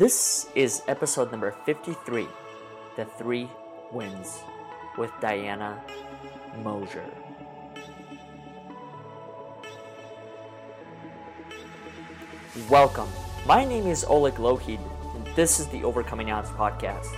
[0.00, 2.26] This is episode number 53
[2.96, 3.50] The Three
[3.92, 4.42] Wins
[4.96, 5.78] with Diana
[6.64, 7.04] Moshier.
[12.70, 13.10] Welcome.
[13.44, 14.80] My name is Oleg Lohid,
[15.14, 17.14] and this is the Overcoming Odds podcast,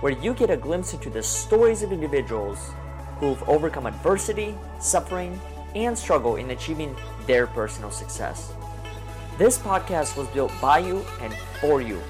[0.00, 2.58] where you get a glimpse into the stories of individuals
[3.20, 5.40] who've overcome adversity, suffering,
[5.76, 6.96] and struggle in achieving
[7.28, 8.52] their personal success.
[9.38, 12.02] This podcast was built by you and for you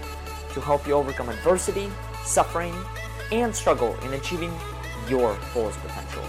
[0.55, 1.91] to help you overcome adversity,
[2.25, 2.75] suffering,
[3.31, 4.53] and struggle in achieving
[5.09, 6.25] your fullest potential.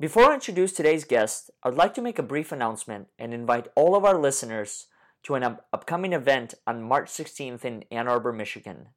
[0.00, 3.94] Before I introduce today's guest, I'd like to make a brief announcement and invite all
[3.94, 4.86] of our listeners
[5.22, 8.88] to an up- upcoming event on March 16th in Ann Arbor, Michigan.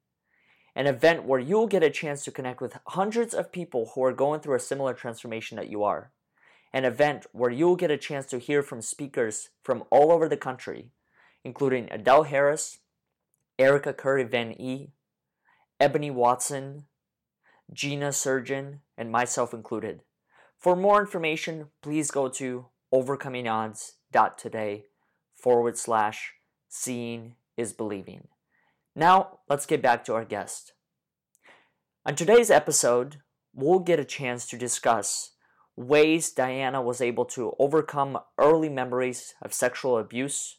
[0.74, 4.12] An event where you'll get a chance to connect with hundreds of people who are
[4.12, 6.10] going through a similar transformation that you are.
[6.76, 10.36] An event where you'll get a chance to hear from speakers from all over the
[10.36, 10.90] country,
[11.42, 12.80] including Adele Harris,
[13.58, 14.90] Erica Curry Van E,
[15.80, 16.84] Ebony Watson,
[17.72, 20.02] Gina Surgeon, and myself included.
[20.58, 24.84] For more information, please go to overcomingodds.today
[25.34, 26.34] forward slash
[26.68, 28.28] seeing is believing.
[28.94, 30.74] Now, let's get back to our guest.
[32.04, 33.22] On today's episode,
[33.54, 35.30] we'll get a chance to discuss
[35.76, 40.56] ways Diana was able to overcome early memories of sexual abuse,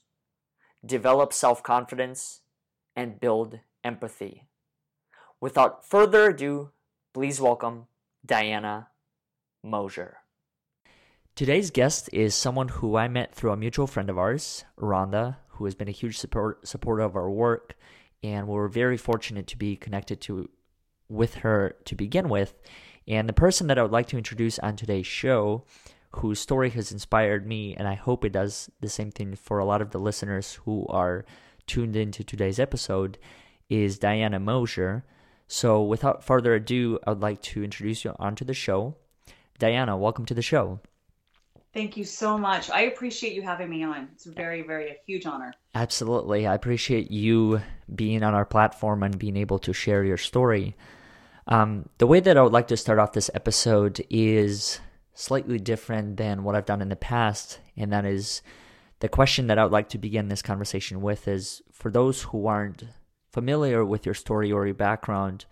[0.86, 2.42] develop self confidence,
[2.96, 4.44] and build empathy.
[5.42, 6.72] Without further ado,
[7.14, 7.88] please welcome
[8.26, 8.90] Diana
[9.64, 10.18] Moshier.
[11.36, 15.66] Today's guest is someone who I met through a mutual friend of ours, Rhonda, who
[15.66, 17.76] has been a huge support, supporter of our work,
[18.24, 20.50] and we're very fortunate to be connected to
[21.10, 22.56] with her to begin with.
[23.08, 25.64] And the person that I would like to introduce on today's show,
[26.12, 29.66] whose story has inspired me, and I hope it does the same thing for a
[29.66, 31.26] lot of the listeners who are
[31.68, 33.18] tuned into today's episode,
[33.70, 35.06] is Diana Moshier.
[35.48, 38.96] So, without further ado, I would like to introduce you onto the show.
[39.60, 40.80] Diana, welcome to the show.
[41.74, 42.70] Thank you so much.
[42.70, 44.10] I appreciate you having me on.
[44.14, 45.54] It's very, very a huge honor.
[45.76, 46.48] Absolutely.
[46.48, 47.62] I appreciate you
[47.94, 50.76] being on our platform and being able to share your story.
[51.48, 54.80] Um, the way that I would like to start off this episode is
[55.14, 58.42] slightly different than what I've done in the past, and that is
[59.00, 62.48] the question that I would like to begin this conversation with is for those who
[62.48, 62.84] aren't
[63.32, 65.46] familiar with your story or your background,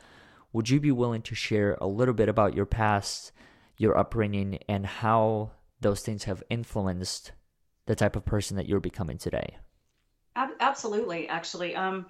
[0.51, 3.31] would you be willing to share a little bit about your past,
[3.77, 5.51] your upbringing, and how
[5.81, 7.31] those things have influenced
[7.85, 9.57] the type of person that you're becoming today?
[10.35, 11.75] Absolutely, actually.
[11.75, 12.07] Um,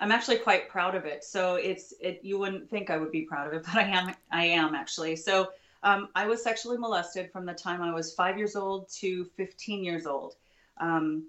[0.00, 1.24] I'm actually quite proud of it.
[1.24, 2.20] So it's it.
[2.22, 4.14] You wouldn't think I would be proud of it, but I am.
[4.30, 5.16] I am actually.
[5.16, 5.48] So
[5.82, 9.84] um, I was sexually molested from the time I was five years old to 15
[9.84, 10.34] years old.
[10.80, 11.26] Um,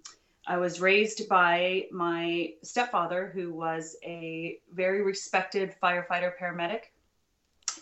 [0.47, 6.85] I was raised by my stepfather, who was a very respected firefighter paramedic,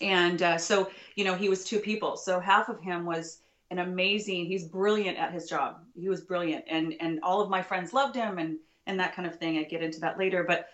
[0.02, 2.18] and uh, so you know he was two people.
[2.18, 3.40] So half of him was
[3.72, 4.46] an amazing.
[4.46, 5.80] He's brilliant at his job.
[5.98, 9.28] He was brilliant, and and all of my friends loved him, and and that kind
[9.28, 9.58] of thing.
[9.58, 10.68] I get into that later, but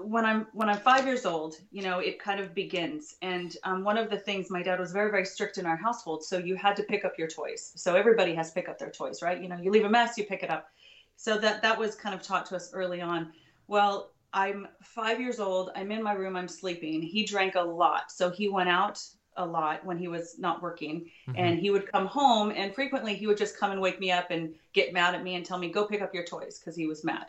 [0.00, 3.16] when I'm when I'm five years old, you know, it kind of begins.
[3.22, 6.24] And um, one of the things, my dad was very very strict in our household,
[6.24, 7.72] so you had to pick up your toys.
[7.76, 9.40] So everybody has to pick up their toys, right?
[9.40, 10.68] You know, you leave a mess, you pick it up.
[11.16, 13.32] So that that was kind of taught to us early on.
[13.68, 15.70] Well, I'm five years old.
[15.74, 16.36] I'm in my room.
[16.36, 17.02] I'm sleeping.
[17.02, 19.02] He drank a lot, so he went out
[19.38, 21.32] a lot when he was not working, mm-hmm.
[21.36, 24.30] and he would come home, and frequently he would just come and wake me up
[24.30, 26.86] and get mad at me and tell me go pick up your toys because he
[26.86, 27.26] was mad.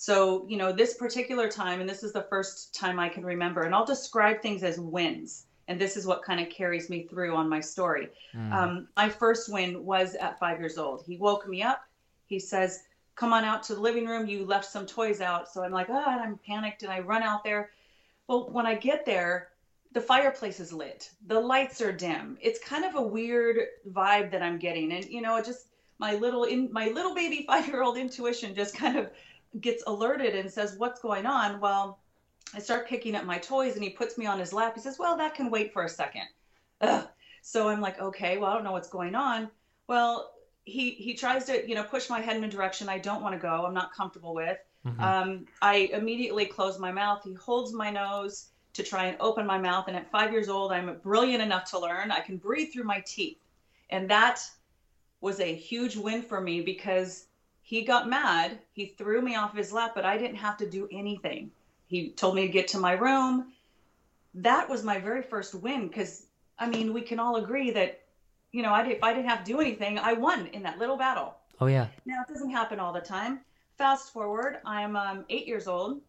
[0.00, 3.62] So, you know, this particular time, and this is the first time I can remember,
[3.62, 5.46] and I'll describe things as wins.
[5.66, 8.08] And this is what kind of carries me through on my story.
[8.32, 8.52] Mm.
[8.52, 11.02] Um, my first win was at five years old.
[11.04, 11.82] He woke me up.
[12.26, 12.84] He says,
[13.16, 14.28] Come on out to the living room.
[14.28, 15.48] You left some toys out.
[15.48, 16.84] So I'm like, Oh, and I'm panicked.
[16.84, 17.70] And I run out there.
[18.28, 19.48] Well, when I get there,
[19.90, 21.10] the fireplace is lit.
[21.26, 22.38] The lights are dim.
[22.40, 23.58] It's kind of a weird
[23.90, 24.92] vibe that I'm getting.
[24.92, 25.66] And, you know, just
[25.98, 29.10] my little in my little baby five year old intuition just kind of
[29.60, 31.60] gets alerted and says, What's going on?
[31.60, 32.00] Well,
[32.54, 34.74] I start picking up my toys and he puts me on his lap.
[34.74, 36.26] He says, Well, that can wait for a second.
[36.80, 37.06] Ugh.
[37.42, 39.50] So I'm like, Okay, well, I don't know what's going on.
[39.86, 40.32] Well,
[40.64, 43.34] he, he tries to, you know, push my head in a direction I don't want
[43.34, 43.64] to go.
[43.66, 44.58] I'm not comfortable with.
[44.86, 45.00] Mm-hmm.
[45.02, 47.22] Um, I immediately close my mouth.
[47.24, 49.88] He holds my nose to try and open my mouth.
[49.88, 53.02] And at five years old, I'm brilliant enough to learn I can breathe through my
[53.06, 53.38] teeth.
[53.90, 54.40] And that
[55.20, 57.27] was a huge win for me because
[57.68, 58.58] he got mad.
[58.72, 61.50] He threw me off his lap, but I didn't have to do anything.
[61.86, 63.52] He told me to get to my room.
[64.32, 66.24] That was my very first win because,
[66.58, 68.00] I mean, we can all agree that,
[68.52, 70.78] you know, I did, if I didn't have to do anything, I won in that
[70.78, 71.34] little battle.
[71.60, 71.88] Oh yeah.
[72.06, 73.40] Now it doesn't happen all the time.
[73.76, 76.00] Fast forward, I'm um, eight years old.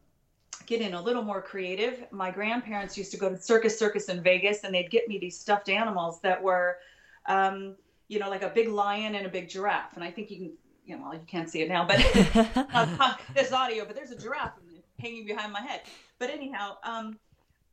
[0.66, 2.06] Getting a little more creative.
[2.12, 5.38] My grandparents used to go to Circus Circus in Vegas, and they'd get me these
[5.38, 6.78] stuffed animals that were,
[7.26, 7.76] um,
[8.08, 9.96] you know, like a big lion and a big giraffe.
[9.96, 10.52] And I think you can,
[10.90, 11.98] you know, well, you can't see it now, but
[13.36, 13.86] there's audio.
[13.86, 14.54] But there's a giraffe
[15.00, 15.82] hanging behind my head.
[16.18, 17.20] But anyhow, um,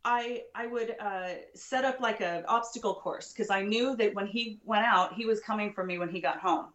[0.05, 4.27] I I would uh, set up like an obstacle course because I knew that when
[4.27, 6.67] he went out, he was coming for me when he got home.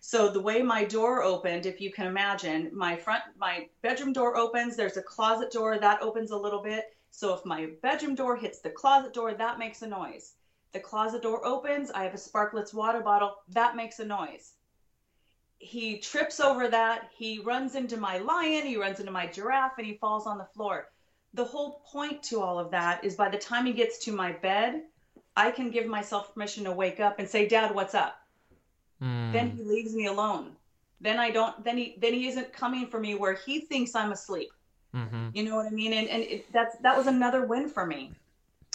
[0.00, 4.36] So the way my door opened, if you can imagine, my front my bedroom door
[4.36, 6.96] opens, there's a closet door that opens a little bit.
[7.10, 10.34] So if my bedroom door hits the closet door, that makes a noise.
[10.72, 14.52] The closet door opens, I have a Sparkletts water bottle, that makes a noise.
[15.58, 19.86] He trips over that, he runs into my lion, he runs into my giraffe, and
[19.86, 20.88] he falls on the floor.
[21.34, 24.32] The whole point to all of that is by the time he gets to my
[24.32, 24.82] bed,
[25.36, 28.20] I can give myself permission to wake up and say, Dad, what's up?
[29.02, 29.32] Mm.
[29.32, 30.56] Then he leaves me alone.
[31.00, 31.62] Then I don't.
[31.64, 34.50] Then he then he isn't coming for me where he thinks I'm asleep.
[34.94, 35.28] Mm-hmm.
[35.32, 35.92] You know what I mean?
[35.92, 38.12] And and it, that's that was another win for me.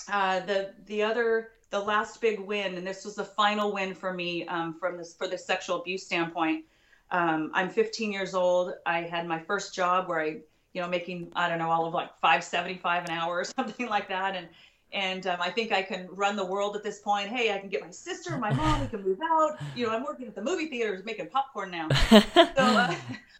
[0.09, 4.13] Uh, the the other the last big win, and this was the final win for
[4.13, 6.63] me um, from this for the sexual abuse standpoint.
[7.11, 8.73] Um, I'm 15 years old.
[8.85, 10.37] I had my first job where I,
[10.73, 14.09] you know, making I don't know all of like 575 an hour or something like
[14.09, 14.47] that, and
[14.93, 17.27] and um, I think I can run the world at this point.
[17.27, 19.57] Hey, I can get my sister, my mom, we can move out.
[19.75, 21.89] You know, I'm working at the movie theaters making popcorn now.
[22.09, 22.21] so
[22.57, 22.93] uh,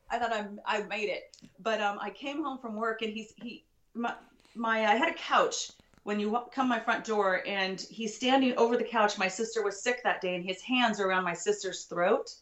[0.10, 1.36] I thought I'm I made it.
[1.60, 4.14] But um, I came home from work and he's he my,
[4.56, 5.72] my I had a couch
[6.04, 9.18] when you come my front door and he's standing over the couch.
[9.18, 12.34] My sister was sick that day and his hands are around my sister's throat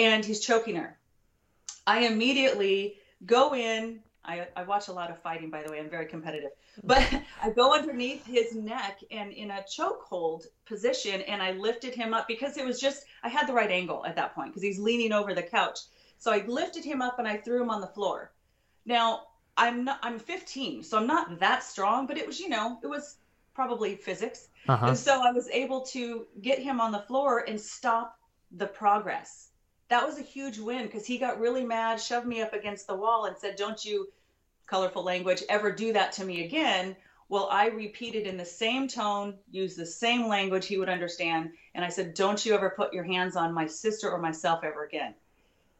[0.00, 0.98] and he's choking her.
[1.86, 5.78] I immediately go in, I, I watch a lot of fighting, by the way.
[5.78, 6.50] I'm very competitive.
[6.84, 7.06] But
[7.42, 12.26] I go underneath his neck and in a chokehold position, and I lifted him up
[12.28, 15.12] because it was just, I had the right angle at that point because he's leaning
[15.12, 15.80] over the couch.
[16.18, 18.32] So I lifted him up and I threw him on the floor.
[18.86, 19.24] Now,
[19.56, 22.86] I'm not, I'm 15, so I'm not that strong, but it was, you know, it
[22.86, 23.16] was
[23.52, 24.48] probably physics.
[24.66, 24.86] Uh-huh.
[24.86, 28.18] And so I was able to get him on the floor and stop
[28.52, 29.50] the progress
[29.90, 32.94] that was a huge win because he got really mad, shoved me up against the
[32.94, 34.08] wall, and said, Don't you,
[34.66, 36.96] colorful language, ever do that to me again.
[37.28, 41.50] Well, I repeated in the same tone, used the same language he would understand.
[41.74, 44.84] And I said, Don't you ever put your hands on my sister or myself ever
[44.84, 45.14] again.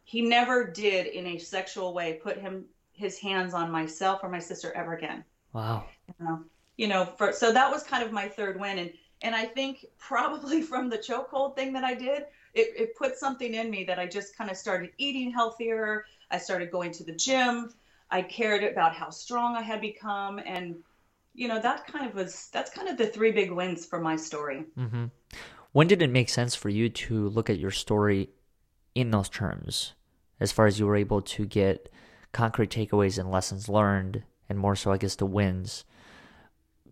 [0.05, 4.41] He never did, in a sexual way, put him his hands on myself or my
[4.41, 5.25] sister ever again.
[5.53, 5.85] Wow.
[6.21, 6.39] Uh,
[6.77, 8.79] you know, for, so that was kind of my third win.
[8.79, 8.93] And,
[9.23, 12.25] and I think probably from the chokehold thing that I did,
[12.55, 16.05] it, it put something in me that I just kind of started eating healthier.
[16.31, 17.73] I started going to the gym.
[18.11, 20.41] I cared about how strong I had become.
[20.44, 20.76] And,
[21.35, 24.17] you know, that kind of was, that's kind of the three big wins for my
[24.17, 24.64] story.
[24.76, 25.06] Mm-hmm.
[25.73, 28.31] When did it make sense for you to look at your story
[28.94, 29.93] in those terms,
[30.41, 31.88] as far as you were able to get
[32.32, 35.85] concrete takeaways and lessons learned, and more so, I guess, the wins?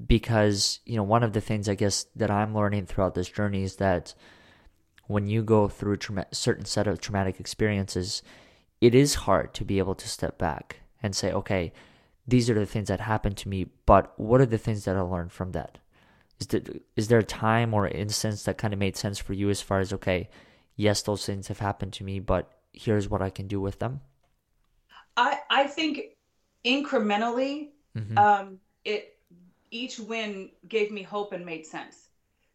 [0.07, 3.65] Because, you know, one of the things I guess that I'm learning throughout this journey
[3.65, 4.15] is that
[5.09, 8.23] when you go through a tra- certain set of traumatic experiences,
[8.81, 11.73] it is hard to be able to step back and say, okay,
[12.27, 15.01] these are the things that happened to me, but what are the things that I
[15.01, 15.79] learned from that?
[16.39, 16.61] Is there,
[16.95, 19.81] is there a time or instance that kind of made sense for you as far
[19.81, 20.29] as, okay,
[20.77, 24.03] yes, those things have happened to me, but here's what I can do with them?
[25.17, 26.01] I, I think
[26.65, 28.19] incrementally, mm-hmm.
[28.19, 29.17] um, it
[29.71, 32.08] each win gave me hope and made sense.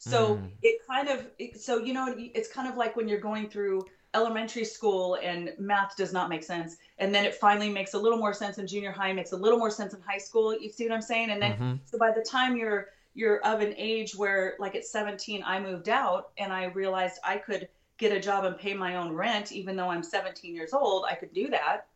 [0.04, 0.50] So mm.
[0.62, 4.66] it kind of, so you know, it's kind of like when you're going through elementary
[4.66, 8.34] school and math does not make sense, and then it finally makes a little more
[8.34, 10.58] sense in junior high, makes a little more sense in high school.
[10.60, 11.30] You see what I'm saying?
[11.30, 11.74] And then, mm-hmm.
[11.86, 15.88] so by the time you're you're of an age where, like at 17, I moved
[15.88, 19.78] out and I realized I could get a job and pay my own rent, even
[19.78, 21.06] though I'm 17 years old.
[21.10, 21.88] I could do that.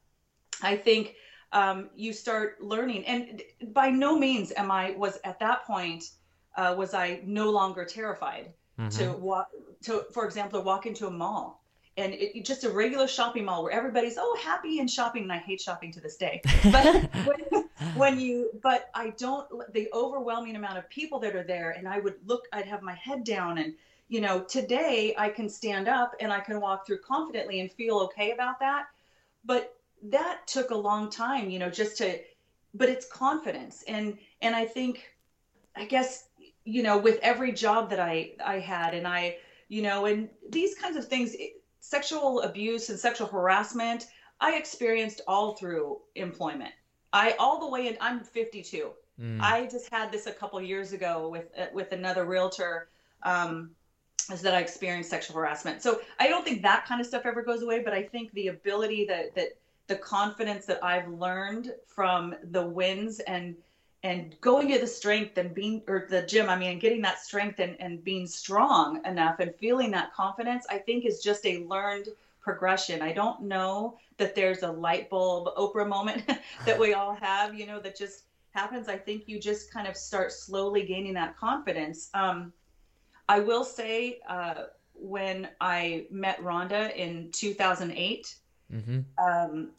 [0.62, 1.16] I think
[1.52, 3.42] um, you start learning, and
[3.74, 6.06] by no means am I was at that point
[6.58, 8.90] uh, was I no longer terrified mm-hmm.
[8.98, 9.50] to walk
[9.84, 11.64] to, for example, to walk into a mall.
[11.98, 15.38] And it, just a regular shopping mall where everybody's oh happy and shopping and i
[15.38, 16.42] hate shopping to this day.
[16.72, 21.72] But when, when, you but i don't the overwhelming amount of people that are there
[21.72, 23.74] and i would look i'd have my head down and
[24.10, 27.98] you know today i can stand up and i can walk through confidently and feel
[27.98, 28.88] okay about that.
[29.44, 32.20] But that took a long time you know just to
[32.76, 33.84] but it's confidence.
[33.88, 35.16] And and i think
[35.76, 36.28] i guess
[36.68, 39.38] you know, with every job that I I had, and I,
[39.70, 41.34] you know, and these kinds of things,
[41.80, 44.08] sexual abuse and sexual harassment,
[44.42, 46.74] I experienced all through employment.
[47.14, 48.92] I all the way, in I'm 52.
[49.20, 49.42] Mm.
[49.42, 52.90] I just had this a couple years ago with uh, with another realtor.
[53.24, 53.72] Um,
[54.30, 55.82] is that I experienced sexual harassment.
[55.82, 58.50] So I don't think that kind of stuff ever goes away, but I think the
[58.50, 59.58] ability that that
[59.88, 63.56] the confidence that I've learned from the wins and
[64.04, 67.60] and going to the strength and being or the gym, I mean, getting that strength
[67.60, 72.10] and, and being strong enough and feeling that confidence, I think is just a learned
[72.40, 73.02] progression.
[73.02, 76.24] I don't know that there's a light bulb Oprah moment
[76.66, 78.88] that we all have, you know, that just happens.
[78.88, 82.10] I think you just kind of start slowly gaining that confidence.
[82.14, 82.54] Um,
[83.28, 88.36] I will say, uh, when I met Rhonda in 2008,
[88.74, 89.00] mm-hmm.
[89.24, 89.70] um,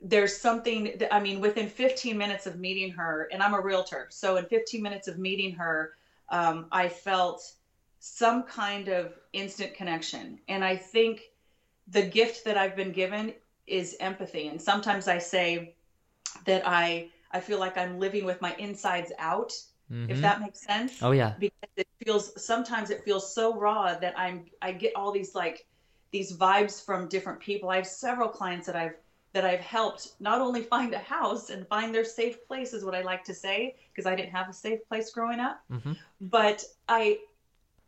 [0.00, 4.06] there's something that, I mean, within 15 minutes of meeting her, and I'm a realtor.
[4.10, 5.94] So in 15 minutes of meeting her,
[6.30, 7.52] um, I felt
[7.98, 10.38] some kind of instant connection.
[10.48, 11.30] And I think
[11.88, 13.34] the gift that I've been given
[13.66, 14.48] is empathy.
[14.48, 15.74] And sometimes I say
[16.46, 19.52] that I, I feel like I'm living with my insides out
[19.92, 20.10] mm-hmm.
[20.10, 21.02] if that makes sense.
[21.02, 21.34] Oh yeah.
[21.38, 25.66] Because it feels sometimes it feels so raw that I'm I get all these like
[26.10, 27.68] these vibes from different people.
[27.68, 28.96] I have several clients that I've
[29.32, 32.94] that I've helped not only find a house and find their safe place is what
[32.94, 35.92] I like to say because I didn't have a safe place growing up, mm-hmm.
[36.20, 37.18] but I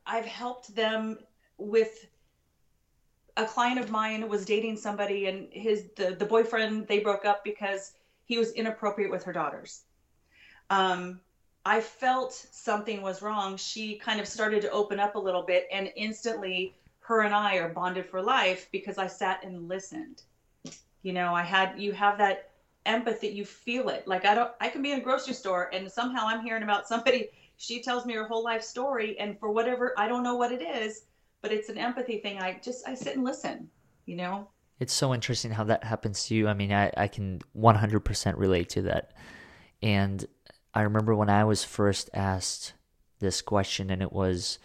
[0.06, 1.18] I've helped them
[1.58, 2.06] with
[3.36, 7.42] a client of mine was dating somebody and his the, the boyfriend they broke up
[7.44, 7.92] because
[8.24, 9.82] he was inappropriate with her daughters.
[10.70, 11.20] Um,
[11.64, 15.68] I felt something was wrong, she kind of started to open up a little bit,
[15.72, 20.22] and instantly her and I are bonded for life because I sat and listened.
[21.02, 22.50] You know, I had you have that
[22.86, 24.06] empathy, you feel it.
[24.06, 26.88] Like I don't I can be in a grocery store and somehow I'm hearing about
[26.88, 30.52] somebody, she tells me her whole life story and for whatever I don't know what
[30.52, 31.02] it is,
[31.40, 32.38] but it's an empathy thing.
[32.38, 33.68] I just I sit and listen,
[34.06, 34.48] you know?
[34.80, 36.48] It's so interesting how that happens to you.
[36.48, 39.12] I mean, I, I can 100% relate to that.
[39.80, 40.26] And
[40.74, 42.72] I remember when I was first asked
[43.20, 44.58] this question, and it was,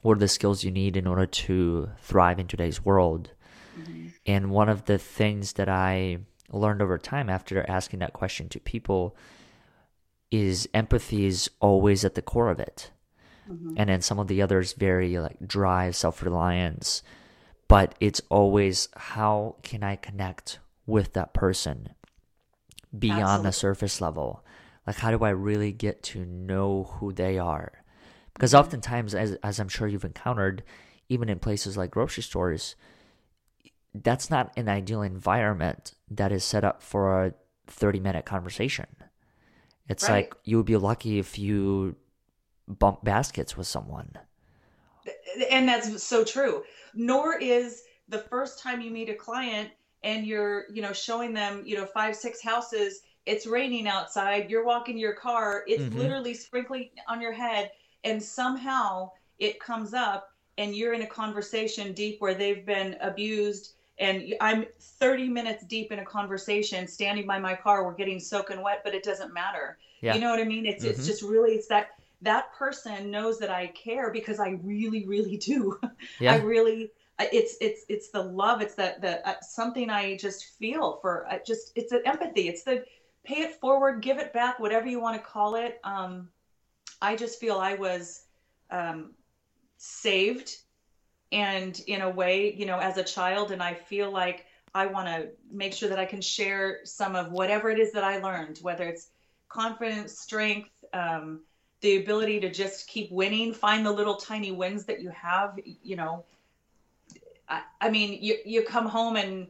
[0.00, 3.32] What are the skills you need in order to thrive in today's world?
[3.78, 4.06] Mm-hmm.
[4.26, 6.18] And one of the things that I
[6.50, 9.16] learned over time after asking that question to people
[10.30, 12.90] is empathy is always at the core of it.
[13.50, 13.74] Mm-hmm.
[13.76, 17.02] And then some of the others very like drive, self reliance.
[17.68, 21.90] But it's always how can I connect with that person
[22.96, 23.48] beyond Absolutely.
[23.48, 24.44] the surface level?
[24.86, 27.84] like how do i really get to know who they are
[28.34, 30.62] because oftentimes as, as i'm sure you've encountered
[31.08, 32.76] even in places like grocery stores
[34.02, 37.34] that's not an ideal environment that is set up for a
[37.66, 38.86] 30 minute conversation
[39.88, 40.14] it's right.
[40.14, 41.96] like you would be lucky if you
[42.66, 44.10] bump baskets with someone
[45.50, 46.62] and that's so true
[46.94, 49.70] nor is the first time you meet a client
[50.02, 54.64] and you're you know showing them you know five six houses it's raining outside, you're
[54.64, 55.98] walking your car, it's mm-hmm.
[55.98, 57.72] literally sprinkling on your head,
[58.04, 59.10] and somehow
[59.40, 64.66] it comes up and you're in a conversation deep where they've been abused and I'm
[64.80, 68.94] 30 minutes deep in a conversation standing by my car we're getting soaking wet but
[68.94, 70.14] it doesn't matter yeah.
[70.14, 70.92] you know what I mean it's mm-hmm.
[70.92, 71.90] it's just really it's that
[72.22, 75.78] that person knows that I care because I really really do
[76.20, 76.34] yeah.
[76.34, 80.98] I really it's it's it's the love it's that the uh, something I just feel
[81.00, 82.84] for uh, just it's an empathy it's the
[83.26, 85.80] pay it forward, give it back, whatever you want to call it.
[85.84, 86.28] Um,
[87.02, 88.24] I just feel I was
[88.70, 89.10] um,
[89.76, 90.58] saved
[91.32, 95.08] and in a way, you know, as a child, and I feel like I want
[95.08, 98.58] to make sure that I can share some of whatever it is that I learned,
[98.62, 99.08] whether it's
[99.48, 101.40] confidence, strength, um,
[101.80, 105.96] the ability to just keep winning, find the little tiny wins that you have, you
[105.96, 106.24] know.
[107.48, 109.46] I, I mean, you, you come home and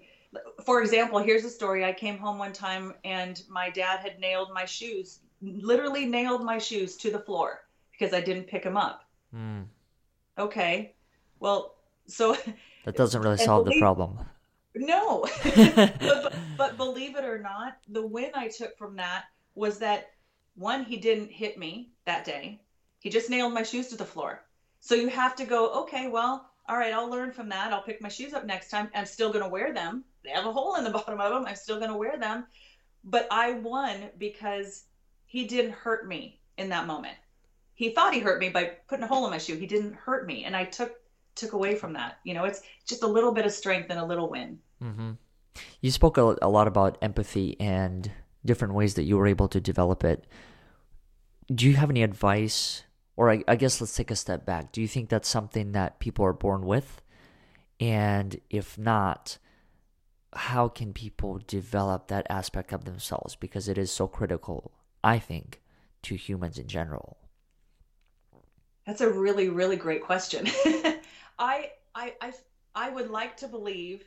[0.64, 1.85] for example, here's a story.
[1.85, 6.59] I came home one time and my dad had nailed my shoes, literally nailed my
[6.59, 9.04] shoes to the floor because I didn't pick them up.
[9.35, 9.66] Mm.
[10.38, 10.95] Okay.
[11.40, 11.75] Well,
[12.07, 12.37] so
[12.85, 14.19] that doesn't really solve believe, the problem.
[14.75, 15.26] No.
[15.45, 19.25] but, but, but believe it or not, the win I took from that
[19.55, 20.11] was that
[20.55, 22.61] one, he didn't hit me that day.
[23.00, 24.43] He just nailed my shoes to the floor.
[24.81, 27.73] So you have to go, okay, well, all right, I'll learn from that.
[27.73, 28.90] I'll pick my shoes up next time.
[28.95, 31.47] I'm still going to wear them they have a hole in the bottom of them.
[31.47, 32.47] I'm still going to wear them.
[33.05, 34.85] But I won because
[35.26, 37.14] he didn't hurt me in that moment.
[37.75, 39.57] He thought he hurt me by putting a hole in my shoe.
[39.57, 40.93] He didn't hurt me, and I took
[41.37, 42.19] took away from that.
[42.25, 44.59] You know, it's just a little bit of strength and a little win.
[44.83, 45.12] Mm-hmm.
[45.81, 48.11] You spoke a, a lot about empathy and
[48.45, 50.26] different ways that you were able to develop it.
[51.55, 52.83] Do you have any advice,
[53.16, 54.73] or I, I guess let's take a step back.
[54.73, 57.02] Do you think that's something that people are born with?
[57.78, 59.38] And if not,
[60.37, 65.61] how can people develop that aspect of themselves because it is so critical i think
[66.02, 67.16] to humans in general
[68.87, 70.47] that's a really really great question
[71.38, 72.33] I, I, I,
[72.75, 74.05] I would like to believe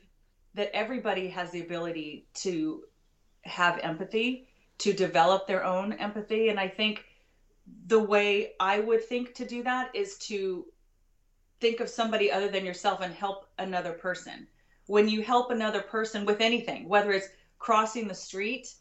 [0.55, 2.83] that everybody has the ability to
[3.43, 4.47] have empathy,
[4.79, 6.49] to develop their own empathy.
[6.49, 7.05] And I think
[7.87, 10.65] the way I would think to do that is to
[11.59, 14.47] think of somebody other than yourself and help another person.
[14.87, 17.27] When you help another person with anything, whether it's
[17.59, 18.73] crossing the street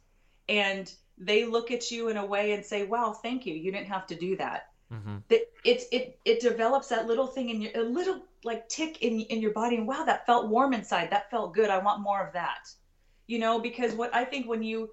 [0.49, 3.55] and they look at you in a way and say, "Wow, thank you.
[3.55, 5.17] You didn't have to do that." Mm-hmm.
[5.29, 9.21] That it's it it develops that little thing in your a little like tick in
[9.21, 11.11] in your body, and wow, that felt warm inside.
[11.11, 11.69] That felt good.
[11.69, 12.71] I want more of that.
[13.27, 14.91] You know, because what I think when you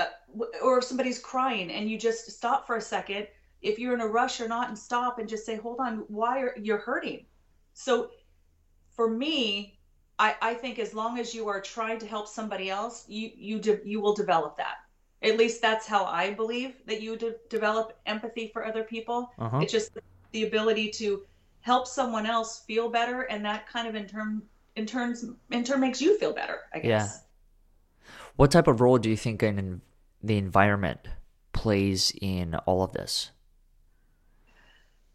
[0.00, 0.06] uh,
[0.62, 3.28] or if somebody's crying and you just stop for a second,
[3.62, 6.40] if you're in a rush or not, and stop and just say, "Hold on, why
[6.40, 7.26] are you're hurting?"
[7.74, 8.10] So,
[8.96, 9.78] for me,
[10.18, 13.60] I, I think as long as you are trying to help somebody else, you you
[13.60, 14.78] de- you will develop that
[15.22, 19.32] at least that's how I believe that you de- develop empathy for other people.
[19.38, 19.58] Uh-huh.
[19.58, 19.98] It's just
[20.32, 21.22] the ability to
[21.60, 24.42] help someone else feel better, and that kind of in turn
[24.76, 26.60] in turns in turn makes you feel better.
[26.72, 26.88] I guess.
[27.22, 28.12] Yeah.
[28.36, 29.82] What type of role do you think in
[30.22, 31.00] the environment
[31.52, 33.30] plays in all of this?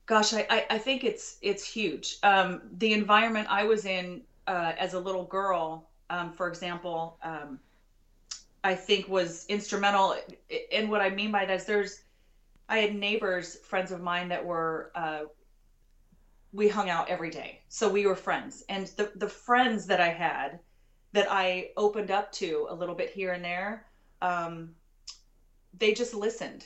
[0.05, 2.17] Gosh, I, I, I think it's it's huge.
[2.21, 7.59] Um, the environment I was in uh, as a little girl, um, for example, um,
[8.65, 10.15] I think was instrumental.
[10.71, 12.01] And what I mean by that is there's,
[12.67, 15.25] I had neighbors, friends of mine that were, uh,
[16.51, 17.61] we hung out every day.
[17.69, 18.63] So we were friends.
[18.67, 20.59] And the, the friends that I had
[21.13, 23.85] that I opened up to a little bit here and there,
[24.23, 24.71] um,
[25.77, 26.65] they just listened.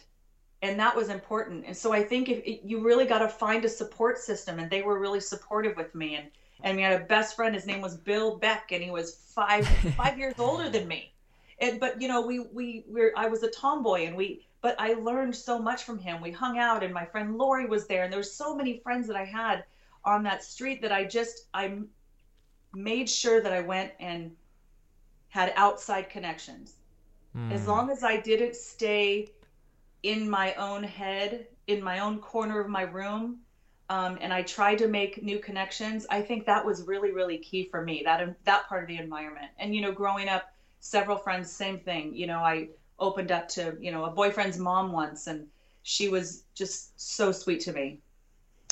[0.62, 1.66] And that was important.
[1.66, 4.84] And so I think if you really got to find a support system, and they
[4.84, 6.16] were really supportive with me.
[6.16, 6.28] And
[6.62, 7.56] and we had a best friend.
[7.56, 9.66] His name was Bill Beck, and he was five
[9.96, 11.14] five years older than me
[11.62, 14.94] and but you know we we were I was a tomboy and we but I
[14.94, 16.22] learned so much from him.
[16.22, 19.08] We hung out and my friend Lori was there and there were so many friends
[19.08, 19.64] that I had
[20.04, 21.80] on that street that I just I
[22.74, 24.32] made sure that I went and
[25.30, 26.76] had outside connections.
[27.36, 27.52] Mm.
[27.52, 29.30] As long as I didn't stay
[30.04, 33.40] in my own head, in my own corner of my room,
[33.90, 36.06] um, and I tried to make new connections.
[36.10, 38.02] I think that was really, really key for me.
[38.06, 42.16] That that part of the environment, and you know, growing up, several friends, same thing.
[42.16, 45.48] You know, I opened up to, you know, a boyfriend's mom once and
[45.84, 48.00] she was just so sweet to me.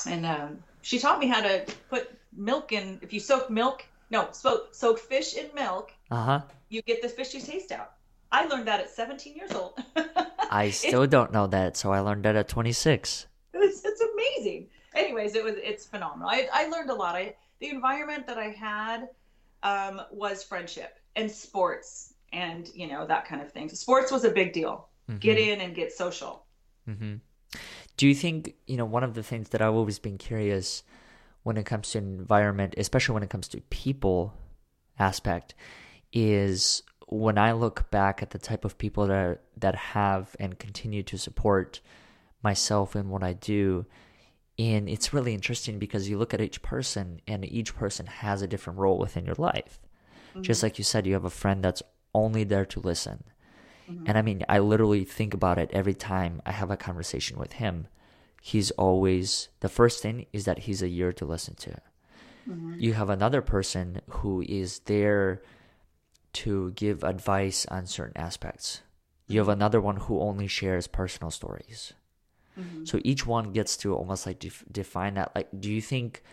[0.06, 4.30] And um, she taught me how to put milk in, if you soak milk, no,
[4.32, 6.42] soak, soak fish in milk, uh-huh.
[6.70, 7.94] you get the fishy taste out.
[8.32, 9.80] I learned that at 17 years old.
[10.52, 13.28] I still don't know that, so I learned that at 26.
[13.54, 14.68] It's, it's amazing.
[14.94, 16.30] Anyways, it was it's phenomenal.
[16.30, 17.16] I, I learned a lot.
[17.16, 19.10] I the environment that I had
[19.64, 23.68] um, was friendship and sports and you know that kind of thing.
[23.68, 24.88] So sports was a big deal.
[25.10, 25.20] Mm-hmm.
[25.20, 26.46] Get in and get social.
[26.88, 27.16] Mm-hmm.
[27.98, 30.84] Do you think you know one of the things that I've always been curious
[31.44, 34.34] when it comes to environment, especially when it comes to people
[35.00, 35.56] aspect,
[36.14, 40.60] is when I look back at the type of people that are, that have and
[40.60, 41.80] continue to support
[42.44, 43.86] myself in what I do.
[44.60, 48.48] And it's really interesting because you look at each person and each person has a
[48.48, 49.80] different role within your life.
[50.32, 50.42] Mm-hmm.
[50.42, 53.24] Just like you said, you have a friend that's only there to listen.
[53.90, 54.04] Mm-hmm.
[54.08, 57.54] And I mean, I literally think about it every time I have a conversation with
[57.54, 57.88] him.
[58.42, 61.72] He's always, the first thing is that he's a year to listen to.
[62.48, 62.76] Mm-hmm.
[62.80, 65.42] You have another person who is there
[66.34, 68.82] to give advice on certain aspects.
[69.28, 71.94] You have another one who only shares personal stories.
[72.58, 72.86] Mm-hmm.
[72.86, 75.36] So each one gets to almost like def- define that.
[75.36, 76.24] Like, do you think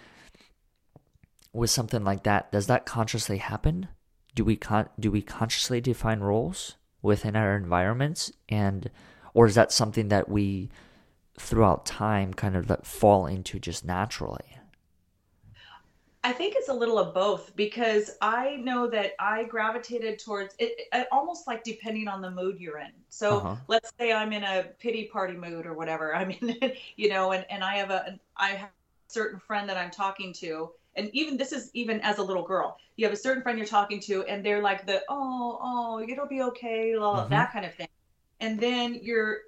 [1.55, 3.89] with something like that, does that consciously happen?
[4.35, 8.91] Do we con- do we consciously define roles within our environments, and
[9.33, 10.69] or is that something that we
[11.39, 14.59] throughout time kind of like fall into just naturally?
[16.25, 20.89] I think it's a little of both because I know that I gravitated towards it,
[20.91, 22.93] it almost like depending on the mood you're in.
[23.11, 23.57] So uh-huh.
[23.69, 26.17] let's say I'm in a pity party mood or whatever.
[26.17, 26.57] I'm in,
[26.97, 30.33] you know, and, and I have a I have a certain friend that I'm talking
[30.35, 32.79] to and even this is even as a little girl.
[32.97, 36.27] You have a certain friend you're talking to and they're like the oh oh it'll
[36.27, 37.31] be okay mm-hmm.
[37.31, 37.89] that kind of thing.
[38.41, 39.39] And then you're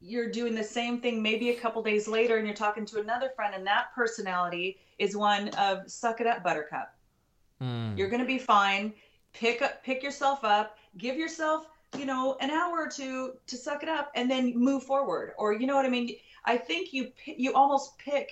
[0.00, 3.30] you're doing the same thing maybe a couple days later and you're talking to another
[3.34, 6.94] friend and that personality is one of suck it up buttercup.
[7.62, 7.96] Mm.
[7.96, 8.92] you're going to be fine.
[9.32, 10.78] Pick up pick yourself up.
[10.98, 14.82] Give yourself you know an hour or two to suck it up and then move
[14.82, 15.32] forward.
[15.38, 16.16] Or you know what i mean?
[16.44, 18.30] I think you you almost pick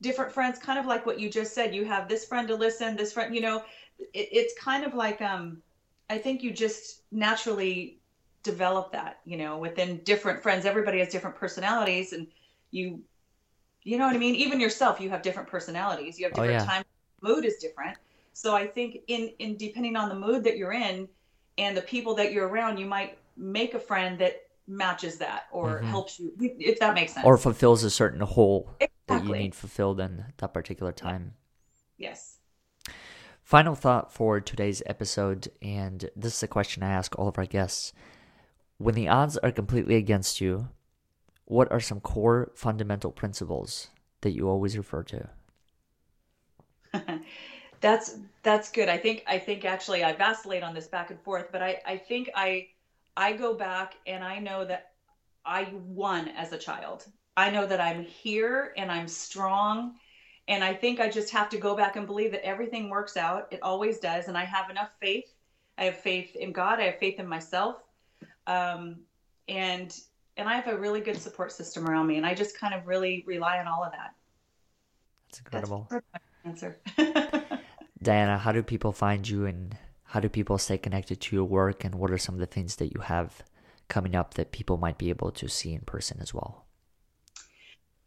[0.00, 1.74] different friends, kind of like what you just said.
[1.74, 3.62] You have this friend to listen, this friend, you know,
[3.98, 5.62] it, it's kind of like, um,
[6.08, 7.98] I think you just naturally
[8.42, 10.64] develop that, you know, within different friends.
[10.64, 12.26] Everybody has different personalities and
[12.70, 13.00] you,
[13.82, 14.34] you know what I mean?
[14.34, 16.18] Even yourself, you have different personalities.
[16.18, 16.70] You have oh, different oh, yeah.
[16.70, 16.84] time
[17.22, 17.96] mood is different.
[18.32, 21.08] So I think in in depending on the mood that you're in
[21.58, 25.78] and the people that you're around, you might make a friend that matches that or
[25.78, 25.88] mm-hmm.
[25.88, 28.70] helps you if that makes sense or fulfills a certain hole
[29.10, 29.32] exactly.
[29.32, 31.34] that you need fulfilled in that particular time.
[31.96, 32.38] Yes.
[33.42, 37.46] Final thought for today's episode and this is a question i ask all of our
[37.46, 37.92] guests.
[38.78, 40.68] When the odds are completely against you
[41.44, 43.88] what are some core fundamental principles
[44.20, 45.28] that you always refer to?
[47.80, 48.88] That's that's good.
[48.90, 51.96] I think i think actually i vacillate on this back and forth but i i
[51.96, 52.66] think i
[53.16, 54.92] I go back and I know that
[55.44, 57.06] I won as a child.
[57.40, 59.94] I know that I'm here and I'm strong.
[60.46, 63.48] And I think I just have to go back and believe that everything works out.
[63.50, 64.28] It always does.
[64.28, 65.24] And I have enough faith.
[65.78, 66.80] I have faith in God.
[66.80, 67.76] I have faith in myself.
[68.46, 68.96] Um,
[69.48, 69.98] and
[70.36, 72.18] and I have a really good support system around me.
[72.18, 74.14] And I just kind of really rely on all of that.
[75.28, 75.88] That's incredible.
[75.90, 76.04] That's
[76.44, 76.78] answer.
[78.02, 81.84] Diana, how do people find you and how do people stay connected to your work
[81.84, 83.42] and what are some of the things that you have
[83.88, 86.66] coming up that people might be able to see in person as well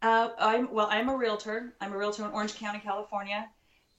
[0.04, 3.48] uh, i'm well i'm a realtor i'm a realtor in orange county california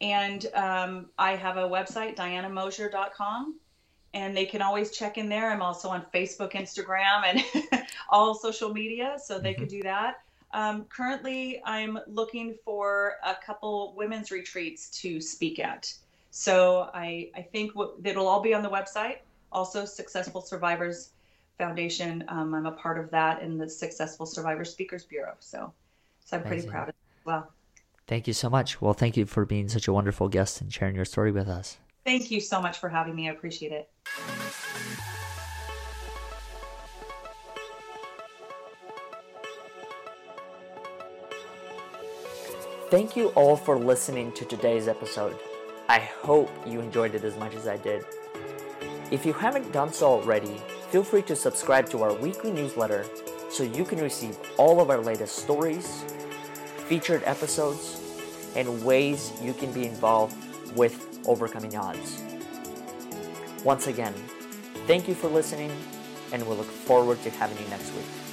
[0.01, 3.59] and um, i have a website dianamoshier.com
[4.13, 8.73] and they can always check in there i'm also on facebook instagram and all social
[8.73, 9.61] media so they mm-hmm.
[9.61, 10.21] could do that
[10.53, 15.93] um, currently i'm looking for a couple women's retreats to speak at
[16.37, 19.19] so I, I think what, it'll all be on the website.
[19.53, 21.11] Also, Successful Survivors
[21.57, 22.25] Foundation.
[22.27, 25.35] Um, I'm a part of that in the Successful Survivor Speakers Bureau.
[25.39, 25.71] So,
[26.25, 26.69] so I'm Amazing.
[26.69, 27.51] pretty proud of it as well.
[28.07, 28.81] Thank you so much.
[28.81, 31.77] Well, thank you for being such a wonderful guest and sharing your story with us.
[32.03, 33.29] Thank you so much for having me.
[33.29, 33.89] I appreciate it.
[42.91, 45.37] Thank you all for listening to today's episode.
[45.89, 48.05] I hope you enjoyed it as much as I did.
[49.11, 50.61] If you haven't done so already,
[50.91, 53.05] feel free to subscribe to our weekly newsletter
[53.49, 56.05] so you can receive all of our latest stories,
[56.87, 58.01] featured episodes,
[58.55, 60.35] and ways you can be involved
[60.75, 62.21] with overcoming odds.
[63.63, 64.13] Once again,
[64.85, 65.71] thank you for listening,
[66.31, 68.24] and we look forward to having you next week.